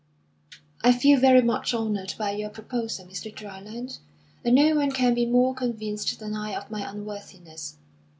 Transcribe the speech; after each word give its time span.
"I 0.83 0.93
feel 0.93 1.19
very 1.19 1.43
much 1.43 1.75
honoured 1.75 2.15
by 2.17 2.31
your 2.31 2.49
proposal, 2.49 3.05
Mr. 3.05 3.31
Dryland. 3.31 3.99
And 4.43 4.55
no 4.55 4.73
one 4.77 4.91
can 4.91 5.13
be 5.13 5.27
more 5.27 5.53
convinced 5.53 6.19
than 6.19 6.33
I 6.33 6.55
of 6.55 6.71
my 6.71 6.89
unworthiness. 6.89 7.77